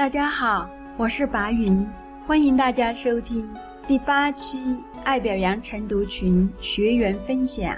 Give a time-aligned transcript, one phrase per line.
[0.00, 0.66] 大家好，
[0.96, 1.86] 我是白云，
[2.24, 3.46] 欢迎大家收听
[3.86, 7.76] 第八期爱表扬晨读群学员分享。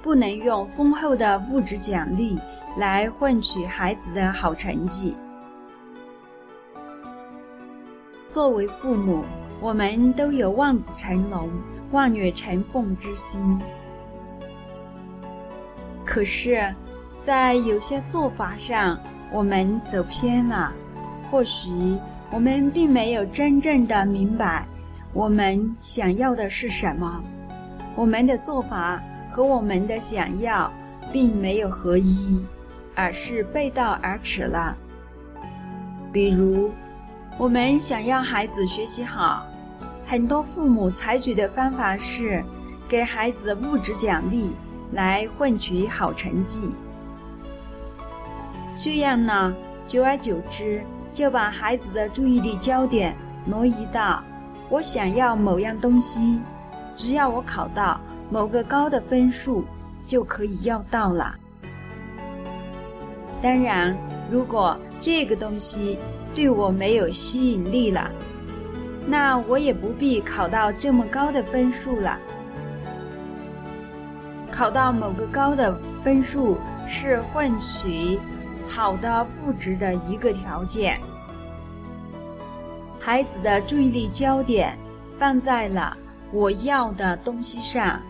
[0.00, 2.38] 不能用丰厚的物质奖励
[2.76, 5.16] 来换取孩子的好成绩。
[8.28, 9.24] 作为父母，
[9.60, 11.50] 我们都有望子成龙、
[11.90, 13.60] 望女成凤之心。
[16.04, 16.72] 可是，
[17.18, 18.96] 在有些做法上，
[19.32, 20.72] 我们走偏了。
[21.30, 21.96] 或许
[22.30, 24.66] 我们并没有真正的明白，
[25.12, 27.22] 我们想要的是什么。
[27.94, 30.72] 我们的做法和我们的想要
[31.12, 32.44] 并没有合一，
[32.94, 34.76] 而是背道而驰了。
[36.12, 36.70] 比如，
[37.36, 39.46] 我们想要孩子学习好，
[40.06, 42.44] 很多父母采取的方法是
[42.88, 44.50] 给孩子物质奖励。
[44.92, 46.74] 来换取好成绩，
[48.78, 49.54] 这样呢，
[49.86, 53.14] 久而久之就把孩子的注意力焦点
[53.44, 54.22] 挪移到
[54.68, 56.40] 我想要某样东西，
[56.94, 59.64] 只要我考到某个高的分数
[60.06, 61.34] 就可以要到了。
[63.40, 63.96] 当然，
[64.30, 65.98] 如果这个东西
[66.34, 68.10] 对我没有吸引力了，
[69.06, 72.18] 那我也不必考到这么高的分数了。
[74.50, 78.18] 考到某个高的分数是换取
[78.68, 81.00] 好的物质的一个条件。
[83.00, 84.78] 孩子的注意力焦点
[85.18, 85.96] 放在了
[86.32, 88.00] 我要的东西上，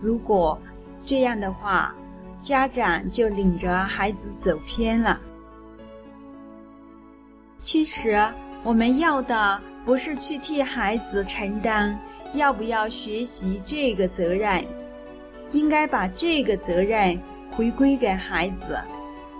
[0.00, 0.58] 如果
[1.04, 1.94] 这样的话，
[2.42, 5.20] 家长就领着孩子走偏了。
[7.62, 8.22] 其实
[8.62, 11.98] 我们要的不是去替孩子承担
[12.32, 14.64] 要不要学习这个责任。
[15.52, 17.16] 应该把这个责任
[17.52, 18.82] 回归给孩子。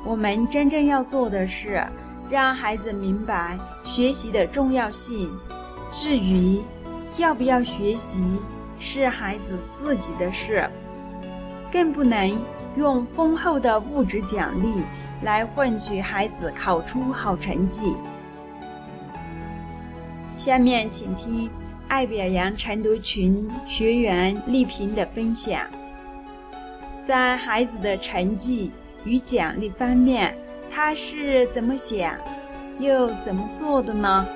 [0.06, 1.84] 我们真正要做的是，
[2.30, 5.28] 让孩子明白学习的重要性。
[5.90, 6.62] 至于
[7.17, 8.40] 要不要学习，
[8.78, 10.70] 是孩子自己的事，
[11.72, 12.40] 更不能
[12.77, 14.84] 用丰厚的物质奖励
[15.22, 17.96] 来换取孩子考出好成绩。
[20.36, 21.50] 下面请听
[21.89, 25.61] 爱表扬晨读群学员丽萍的分享。
[27.02, 28.70] 在孩子的成绩
[29.06, 30.34] 与奖励方面，
[30.68, 32.12] 他是怎么想，
[32.80, 34.27] 又怎么做的呢？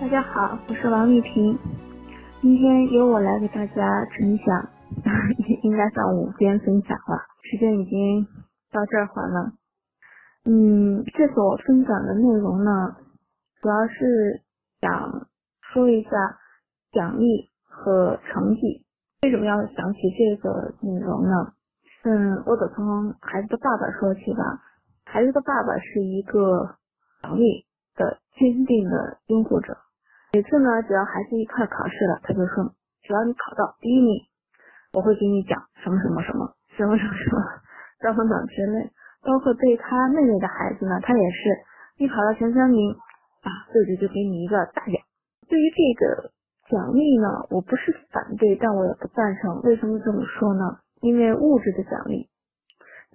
[0.00, 1.56] 大家好，我是王丽萍，
[2.42, 4.68] 今天由我来给大家分享，
[5.62, 8.26] 应该算午间分享了，时间已经
[8.72, 9.52] 到这会了。
[10.46, 12.96] 嗯，这所分享的内容呢，
[13.62, 14.42] 主要是
[14.80, 15.26] 想
[15.72, 16.10] 说一下
[16.92, 18.84] 奖励和成绩。
[19.22, 21.54] 为什么要想起这个内容呢？
[22.04, 24.60] 嗯，我得从孩子的爸爸说起吧。
[25.06, 26.76] 孩子的爸爸是一个
[27.22, 27.64] 奖励
[27.96, 29.78] 的坚定的拥护者。
[30.34, 34.20] 每次呢，只要孩子一快考试了，他就说：“只要你考到第一名，
[34.92, 37.40] 我会给你奖什么什么什么什么什么什么
[38.02, 38.92] 等等之类。”
[39.24, 41.48] 包括对他妹妹的孩子呢，他也是，
[41.98, 42.92] 你考到前三名
[43.40, 44.94] 啊，舅舅就给你一个大奖。
[45.48, 46.30] 对于这个
[46.68, 49.62] 奖励呢，我不是反对，但我也不赞成。
[49.62, 50.78] 为什么这么说呢？
[51.00, 52.28] 因为物质的奖励，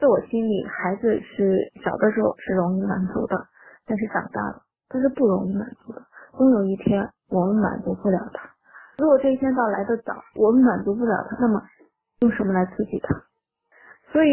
[0.01, 3.37] 在我心里，孩子是小的时候是容易满足的，
[3.85, 6.01] 但是长大了他是不容易满足的。
[6.37, 8.49] 总有一天我们满足不了他。
[8.97, 11.61] 如果这一天到来的早，我们满足不了他，那么
[12.21, 13.13] 用什么来刺激他？
[14.11, 14.29] 所以。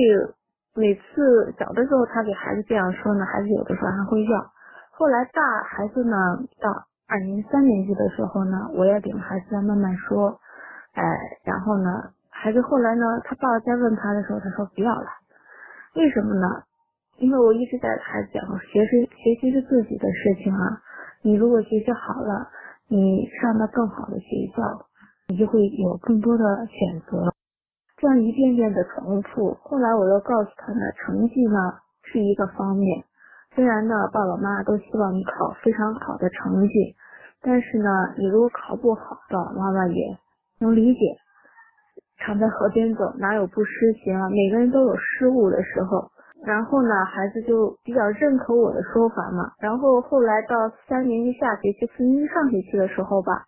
[0.76, 4.52] 每次小的时候，他给孩子这样说呢，孩子有的时候还会要。
[4.90, 6.16] 后来大孩子呢，
[6.60, 6.68] 到
[7.08, 10.38] 二年三年级的时候呢，我也领孩子在慢慢说，
[10.92, 11.02] 哎，
[11.44, 15.08] 然后呢，孩子后来呢，他爸爸在问他的时候，他说不要了。
[15.94, 16.46] 为什么呢？
[17.16, 20.82] 因为我一直在孩子讲，学习学习是自己的事情啊。
[21.22, 22.50] 你如果学习好了，
[22.88, 24.62] 你上到更好的学校，
[25.28, 27.32] 你就会有更多的选择。
[27.96, 31.58] 这样一遍遍的重复，后来我又告诉他呢，成绩呢
[32.04, 33.04] 是一个方面，
[33.54, 36.94] 虽然呢爸爸妈妈都希望你考非常好的成绩，
[37.40, 37.88] 但是呢
[38.18, 40.18] 你如果考不好爸爸，妈妈也
[40.60, 41.00] 能理解。
[42.18, 44.28] 常在河边走，哪有不湿鞋啊？
[44.30, 46.10] 每个人都有失误的时候。
[46.44, 49.52] 然后呢，孩子就比较认可我的说法嘛。
[49.58, 53.44] 然后后来到三年级下学期、四年级上学期的时候吧，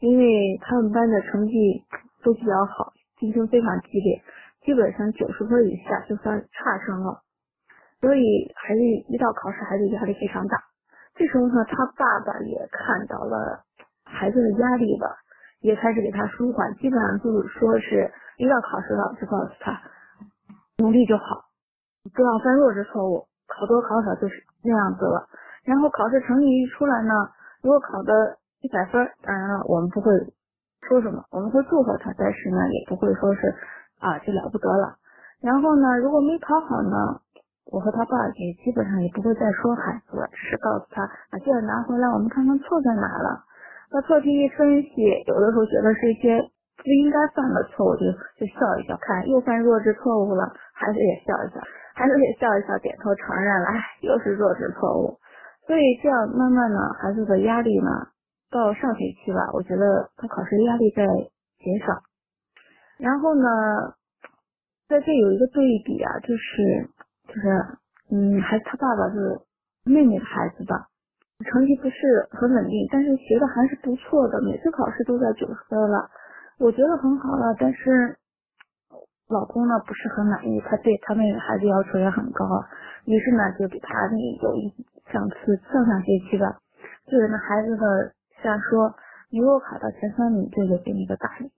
[0.00, 1.84] 因为他们班的成绩
[2.22, 2.92] 都比较好。
[3.18, 4.22] 竞争非常激烈，
[4.64, 7.22] 基本上九十分以下就算差生了，
[8.00, 10.56] 所以孩子一到考试，孩子压力非常大。
[11.14, 13.64] 这时候呢，他爸爸也看到了
[14.04, 15.06] 孩子的压力吧，
[15.60, 16.72] 也开始给他舒缓。
[16.76, 19.80] 基本上就是说是一到考试了，就告诉他
[20.78, 21.50] 努力就好，
[22.14, 25.28] 不要犯弱智错误，考多考少就是那样子了。
[25.64, 27.12] 然后考试成绩一出来呢，
[27.62, 30.12] 如果考的一百分，当然了，我们不会
[30.88, 33.54] 说什么，我们会祝贺他，但是呢，也不会说是
[34.00, 34.96] 啊就了不得了。
[35.42, 37.20] 然后呢，如果没考好呢？
[37.70, 43.44] 我和他爸也基本上也不会再说孩子了，只是告诉他把卷子拿回来，我们看看错在哪了。
[43.92, 46.40] 把错题一分析，有的时候觉得是一些
[46.80, 48.08] 不应该犯的错误，就
[48.40, 51.60] 就笑一笑，看又犯弱智错误了，孩子也笑一笑，
[51.92, 55.20] 孩子也笑一笑，点头承认了，哎，又是弱智错误。
[55.66, 57.90] 所以这样慢慢呢，孩子的压力呢，
[58.50, 61.04] 到上学期吧，我觉得他考试压力在
[61.58, 62.02] 减少。
[62.98, 63.44] 然后呢，
[64.88, 66.88] 在这有一个对比啊，就是。
[67.28, 67.44] 就是，
[68.10, 69.38] 嗯，孩子他爸爸是
[69.84, 70.88] 妹妹的孩子吧，
[71.44, 76.08] 成绩不是很稳定，但是学的还是不错的，每次考试都在九十分了，
[76.58, 77.54] 我觉得很好了。
[77.60, 78.16] 但是
[79.28, 82.48] 老公呢不是很满意，他对他妹妹孩子要求也很高，
[83.04, 84.72] 于是呢就给他那有一
[85.12, 86.48] 上次上上学期吧，
[87.04, 88.94] 就是那孩子的瞎说，
[89.30, 91.50] 你如果考到前三名，这就给你个大礼。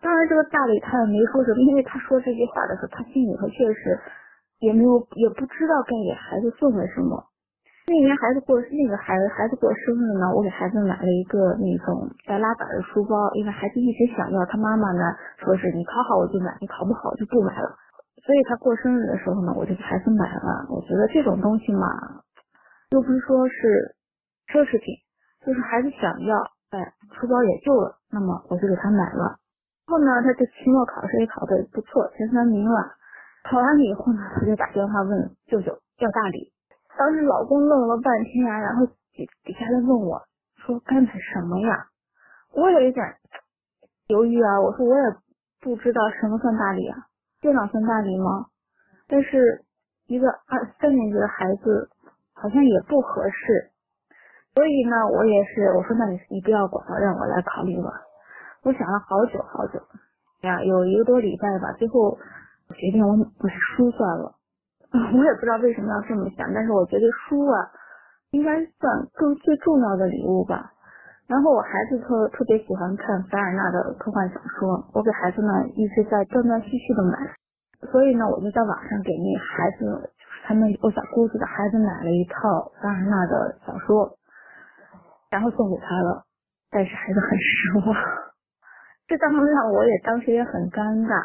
[0.00, 3.98] 当然这个大礼他也没说什么，因为他说这句话的时候，他心里头确实。
[4.62, 7.18] 也没有，也不知道该给孩子送的什么。
[7.88, 15.02] 那年孩子过，那个孩子孩子过生日呢，我给孩子买了一个那种带拉杆的书包，因为孩子一直想要，他妈妈呢
[15.38, 17.74] 说是你考好我就买，你考不好就不买了。
[18.22, 20.64] 所以他过生日的时候呢，我就给孩子买了。
[20.70, 22.22] 我觉得这种东西嘛，
[22.92, 23.96] 又不是说是
[24.46, 24.94] 奢侈品，
[25.44, 26.36] 就是孩子想要，
[26.70, 29.38] 哎，书包也够了，那么我就给他买了。
[29.86, 32.94] 后呢，他这期末考试也考得不错，前三名了。
[33.44, 36.52] 考完了以后呢，他就打电话问舅舅要大礼。
[36.96, 40.22] 当时老公愣了半天呀，然后底底下就问我，
[40.56, 41.88] 说该买什么呀？
[42.54, 43.04] 我有一点
[44.06, 45.02] 犹豫啊，我说我也
[45.60, 47.06] 不知道什么算大礼啊，
[47.40, 48.46] 电脑算大礼吗？
[49.08, 49.64] 但是
[50.06, 51.90] 一个二三年级的孩子
[52.32, 53.71] 好像也不合适，
[54.54, 57.90] 所以呢，我也是我说那你你不要管了，让我来考虑吧。
[58.64, 59.80] 我想了好久好久，
[60.42, 62.18] 呀，有一个多礼拜吧，最后。
[62.72, 64.32] 决定我买书算了，
[65.12, 67.68] 我也不知道为什么要这么想，但是我觉得书啊，
[68.30, 70.72] 应该算更最重要的礼物吧。
[71.28, 77.18] 然后我孩子特特别喜欢看凡尔纳的科幻小说，我给孩子呢一直在断断续续的买，
[77.92, 80.10] 所以呢我就在网上给那孩子，
[80.46, 84.16] 他们我小姑子的孩子买了一套凡尔纳的小说，
[85.32, 86.26] 然后送给他了，
[86.68, 87.96] 但是孩子很失望，
[89.08, 91.16] 这当让我也当时也很尴尬。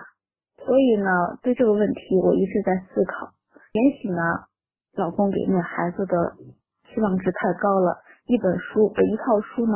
[0.64, 3.28] 所以呢，对这个问题我一直在思考。
[3.74, 4.48] 也许呢，
[4.96, 6.34] 老公给那孩子的
[6.88, 9.76] 期望值太高了，一本书、一套书呢，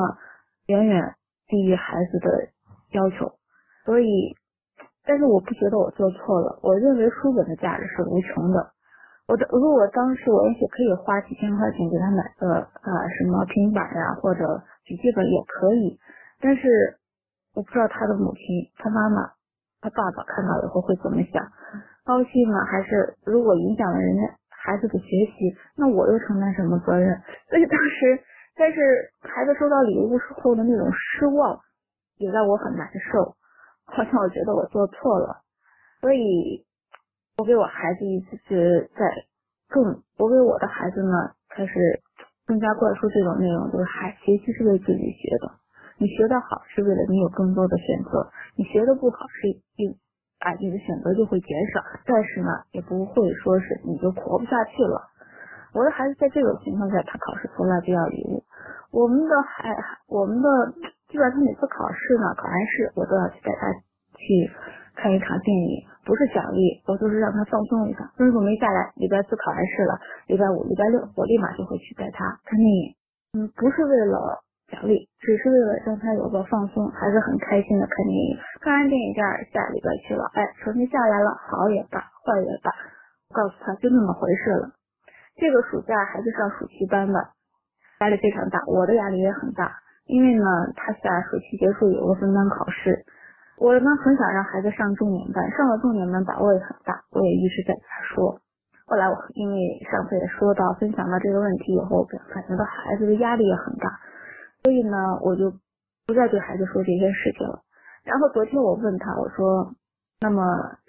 [0.67, 1.13] 远远
[1.47, 2.47] 低于孩子的
[2.91, 3.35] 要求。
[3.83, 4.35] 所以，
[5.03, 6.57] 但是我不觉得我做错了。
[6.63, 8.71] 我认为书本的价值是无穷的。
[9.27, 15.99] 我的，如果当时我也许可以花几千块钱给他买个啊什么平板呀，或者笔记本也可以。
[16.41, 16.97] 但是，
[17.53, 19.31] 我不知道他的母亲，他妈妈。
[19.81, 21.41] 他爸爸看到以后会怎么想？
[22.05, 22.63] 高兴吗？
[22.65, 27.19] 还是如果影响了人家孩子的学习，那我又承担什么责任？
[27.49, 28.19] 所以当时，
[28.55, 28.77] 但是
[29.21, 31.59] 孩子收到礼物后的那种失望，
[32.17, 33.35] 也让我很难受，
[33.85, 35.41] 好像我觉得我做错了。
[35.99, 36.63] 所以，
[37.41, 39.01] 我给我孩子一直在
[39.67, 39.81] 更，
[40.21, 41.73] 我给我的孩子呢开始
[42.45, 45.49] 更加灌输这种内容，就是孩学习是为自己学的。
[45.97, 49.47] 你学得好是为了你有更多的选择，你学的不好是
[49.81, 49.89] 一
[50.37, 55.01] 啊你的选择就会减少，但是呢也不会说是你就活不下去了。
[55.73, 58.43] 我的孩子在这种情况下，他考试从来不要礼物。
[58.91, 59.73] 我们的孩
[60.05, 60.47] 我们的
[61.09, 63.73] 基本上他每次考试呢，考完试我都要去带他
[64.13, 64.45] 去
[64.93, 68.11] 看一场电影，不是奖励，我就是让他放松一下。
[68.17, 72.95] 分数没下来，礼拜四考完试了，礼拜五、礼拜六我立马就会去带他看电影。
[73.37, 74.43] 嗯，不是为了。
[74.71, 78.37] 奖励只是为了让他有个放松，还是很开心的看电影。
[78.61, 82.71] 看完电影这儿下礼拜去了，哎，成绩下来了，好也罢，坏也罢，
[83.35, 84.71] 告诉他就那么回事了。
[85.35, 87.19] 这个暑假孩子上暑期班的，
[87.99, 90.45] 压力非常大，我的压力也很大，因为呢，
[90.77, 93.03] 他下暑期结束有个分班考试，
[93.61, 98.41] 我呢很想让孩子上重点班，上了重点班把握也很大，我也一直在跟他说。
[98.89, 103.87] 后来我因为上次也说到分享到这个问题以后，感觉到孩子的压力也很大。
[104.63, 105.53] 所以呢，我就
[106.07, 107.61] 不再对孩子说这些事情了。
[108.03, 109.71] 然后昨天我问他，我说
[110.21, 110.41] ：“那么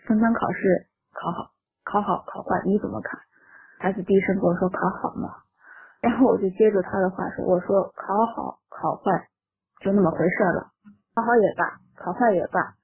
[0.09, 1.53] 分班考试考好、
[1.85, 3.21] 考好、考坏，你怎么看？”
[3.85, 5.29] 孩子低声跟我说：“考好嘛。
[6.01, 9.29] ”然后我就接着他的话说：“我说考好、考坏，
[9.85, 10.73] 就那么回事了，
[11.15, 12.75] 考好也罢，考坏也罢，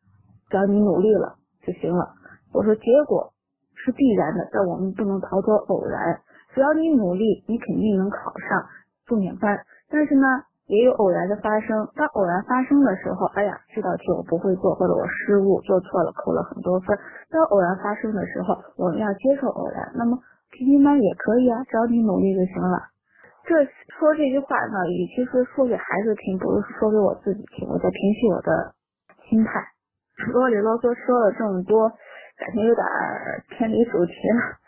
[0.51, 1.37] 只要你努力了
[1.67, 2.15] 就行了。
[2.53, 3.33] 我说结果
[3.75, 6.21] 是必然的，但我们不能逃脱偶然。
[6.55, 8.65] 只要你努力，你肯定能考上
[9.07, 9.59] 重点班。
[9.91, 10.27] 但是呢，
[10.67, 11.89] 也有偶然的发生。
[11.95, 16.99] 当偶然发生的时候，哎呀，这道题我不会做，或者我失误做错了，扣了很多分。
[17.31, 19.93] 当偶然发生的时候，我们要接受偶然。
[19.95, 20.19] 那么
[20.51, 22.81] 平行班也可以啊，只要你努力就行了。
[23.45, 23.55] 这
[23.97, 28.75] 说这句话呢，与其说说给孩子听，不如说给我自己听，我在平息我的
[29.29, 29.53] 心态。
[30.33, 31.89] 啰里啰嗦说了这么多，
[32.37, 32.83] 感觉有点
[33.51, 34.59] 偏离主题了。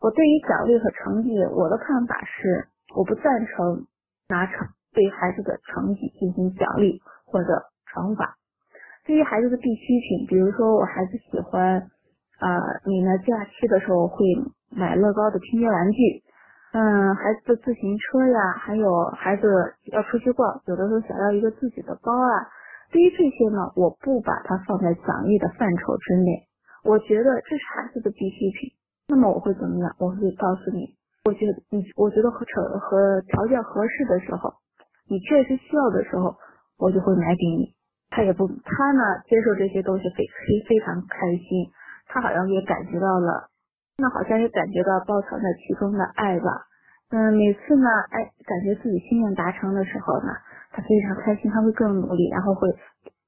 [0.00, 3.86] 我对于奖励和成绩，我的看法是，我不赞成
[4.28, 7.48] 拿成对孩子的成绩进行奖励或者
[7.92, 8.36] 惩罚。
[9.04, 11.82] 对于孩子的必需品，比如说我孩子喜欢
[12.38, 12.48] 啊，
[12.86, 14.24] 你呢假期的时候会
[14.70, 16.22] 买乐高的拼接玩具，
[16.72, 22.46] 嗯，孩子的自行车呀，还有孩子要出去逛，有的时候想要一个自己的包啊。
[22.90, 26.46] 对于这些呢，我不把它放在奖励的范畴之内。
[26.82, 28.72] 我觉得这是孩子的必需品。
[29.08, 29.94] 那么我会怎么样？
[29.98, 30.94] 我会告诉你，
[31.24, 34.54] 我觉得你，我觉得和成和条件合适的时候，
[35.08, 36.34] 你确实需要的时候，
[36.78, 37.74] 我就会买给你。
[38.10, 41.70] 他也不，他呢接受这些东西非非非常开心，
[42.08, 43.50] 他好像也感觉到了，
[43.98, 46.66] 那好像也感觉到包藏在其中的爱吧。
[47.10, 50.32] 嗯，每次呢，哎，感觉自己心愿达成的时候呢，
[50.70, 52.68] 他非常开心，他会更努力，然后会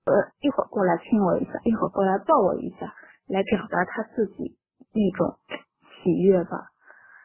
[0.07, 2.93] 呃一会儿过来亲我一下，一会儿过来抱我一下，
[3.29, 4.57] 来表达他自己
[4.95, 5.37] 那种。
[6.03, 6.67] 喜悦吧，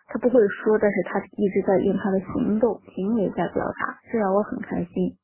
[0.05, 5.17] 他不会说，但是他一直在用他的行动、行为在表达，这让我很开心。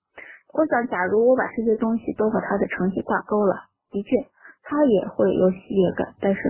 [0.54, 3.54] 我想，假如我把这些东西都和他的成绩挂钩了，
[3.92, 4.18] 的确，
[4.64, 6.42] 他也会有喜悦感，但是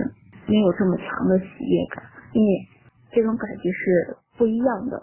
[0.48, 2.68] 没有这么强的喜悦感，因为
[3.12, 5.02] 这种感觉是不一样的。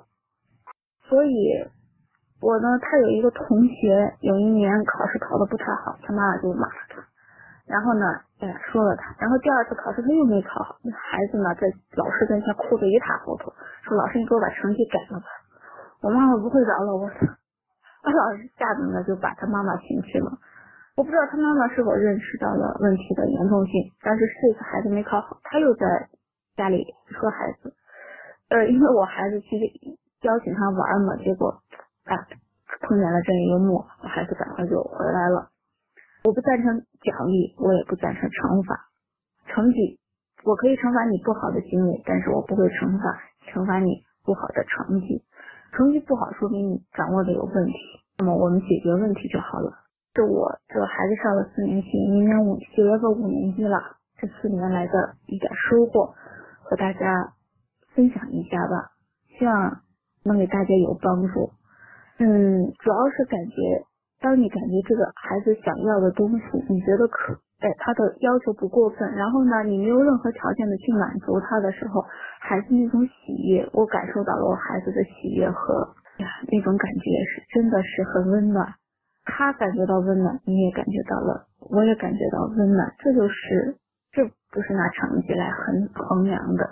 [1.08, 1.64] 所以，
[2.42, 6.98] 我呢，他有一个同学，有一年考试考得不太好，他妈妈就骂他。
[7.68, 8.04] 然后呢，
[8.42, 13.54] 哎呀，说了他，然后第二次考试他又没考好，孩子呢，在老师跟前哭得一塌糊涂，
[13.86, 15.26] 说老师你给我把成绩改了吧。
[16.02, 17.08] 我妈妈不会饶了我，
[18.02, 20.34] 把 老师吓得呢就把他妈妈请去了。
[20.98, 26.10] 我不知道他妈妈是否认识到了问题的严重性，但是这次孩子没考好，他又在
[26.58, 27.72] 家里说孩子，
[28.50, 29.64] 呃，因为我孩子其实
[30.28, 31.56] 邀请他玩嘛，结果
[32.12, 32.28] 啊
[32.82, 35.50] 碰见了这一个幕，我孩子赶快就回来了。
[36.24, 36.66] 我不赞成
[37.02, 38.90] 奖励，我也不赞成惩罚。
[39.48, 40.00] 成绩，
[40.44, 43.04] 我可以惩罚你不好的行为，但是我不会惩罚
[43.52, 45.24] 惩罚你不好的成绩。
[45.72, 47.74] 成绩不好，说明你掌握的有问题，
[48.20, 49.72] 那么我们解决问题就好了。
[50.14, 53.78] 是我这孩子上了四年级，明年五九月份五年级了，
[54.18, 56.14] 这四年来的一点收获，
[56.64, 57.34] 和大家
[57.96, 58.92] 分享一下吧，
[59.40, 59.82] 希望
[60.24, 61.52] 能给大家有帮助。
[62.22, 63.56] 嗯，主要是感觉。
[64.22, 67.34] 当你感觉这个孩子想要的东西，你觉得可，
[67.66, 72.06] 哎，他的要求不过分，然后呢，你没有任何条件的去满足他的时候，
[72.40, 75.74] 孩子那种喜悦，我感受到了我孩子的喜悦和
[76.18, 78.72] 呀那种感觉是真的是很温暖，
[79.26, 83.76] 他感觉到温暖，你也感觉到了，我也感觉到温暖，这就是
[84.12, 86.66] 这不是拿成绩来衡衡量的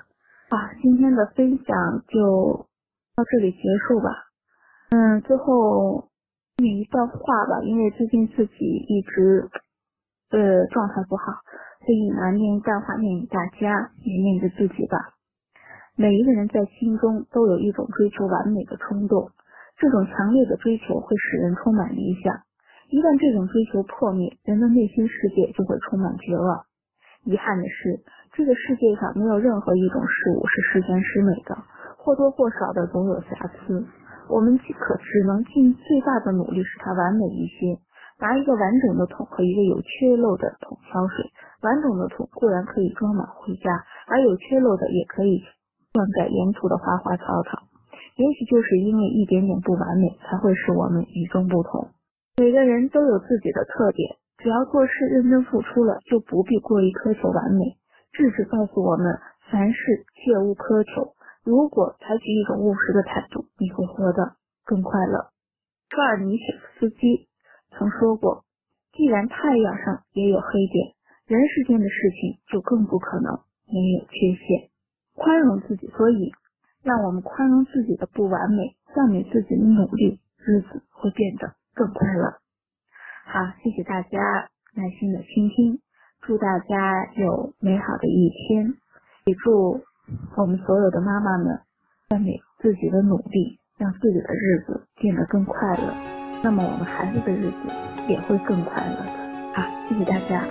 [0.49, 0.69] 啊。
[0.79, 2.67] 今天的分享就
[3.15, 4.28] 到这里结束吧，
[4.91, 6.07] 嗯，最后。
[6.59, 7.15] 念一段话
[7.47, 9.47] 吧，因为最近自己一直
[10.29, 11.31] 呃状态不好，
[11.87, 15.15] 所以呢念一段话念给大家，也念给自己吧。
[15.95, 19.31] 每一个人在心中都有一种追求完美的冲动，
[19.77, 22.35] 这种强烈的追求会使人充满理想。
[22.89, 26.65] 一旦这种追求破灭，人的内心世界就会充满绝望。
[27.23, 28.03] 遗憾的是，
[28.33, 31.55] 这个世界上没有任何一种事物是十全十美的，
[31.95, 33.87] 或多或少的总有瑕疵。
[34.29, 37.77] 我们即可只能尽最大的努力使它完美一些。
[38.19, 41.23] 拿一个完整的桶和一个有缺漏的桶挑水，
[41.63, 43.71] 完整的桶固然可以装满回家，
[44.07, 45.41] 而有缺漏的也可以
[45.93, 47.63] 灌溉沿途的花花草草。
[48.19, 51.87] 也许就是因为一点点不完美，才会使我们与众不同。
[52.37, 57.79] 每个人都有自己的特点，只要做事认真付出了，就不必过于苛求完美。
[58.11, 59.17] 智智告诉我们，
[59.49, 61.15] 凡事切勿苛求。
[61.49, 65.31] 如果采取一种务实的态度，你会活得更快乐。
[65.89, 67.27] 科尔尼雪夫斯基
[67.71, 68.45] 曾说过
[68.93, 70.93] ：“既然太阳上也有黑点，
[71.25, 73.33] 人世间的事情就更不可能
[73.65, 74.69] 没有缺陷。”
[75.17, 76.31] 宽容自己，所以
[76.83, 82.37] 让我们宽容自己的不完美，赞美自己的努力，日子会变得更快乐。
[83.25, 84.19] 好，谢谢大家
[84.75, 85.81] 耐心的倾听，
[86.21, 88.75] 祝大家有美好的一天，
[89.25, 89.81] 也祝。
[90.35, 91.59] 我们所有的妈妈们，
[92.09, 95.93] 赞美自己的努力，让自己的日子变得更快乐。
[96.41, 97.57] 那么我们孩子的日子
[98.07, 99.11] 也会更快乐的。
[99.53, 100.43] 好，谢谢大家。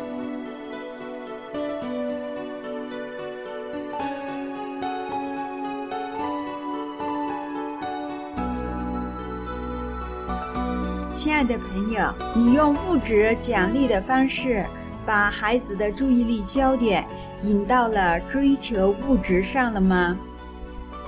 [11.15, 14.65] 亲爱的朋友，你用物质奖励的方式，
[15.05, 17.05] 把孩子的注意力焦点
[17.43, 20.17] 引到了追求物质上了吗？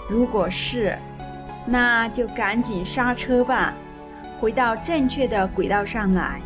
[0.09, 0.97] 如果是，
[1.67, 3.75] 那就赶紧刹车吧，
[4.41, 6.41] 回到正确的轨道上来。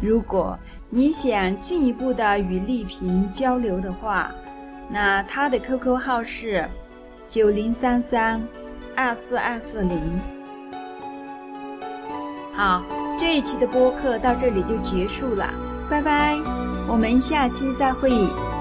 [0.00, 0.58] 如果
[0.90, 4.30] 你想进一步的与丽萍交流的话，
[4.88, 6.68] 那她的 QQ 号是
[7.28, 8.42] 九零三三
[8.94, 10.00] 二四二四零。
[12.52, 12.82] 好，
[13.18, 15.48] 这一期的播客到这里就结束了，
[15.88, 16.36] 拜拜，
[16.88, 18.51] 我们下期再会。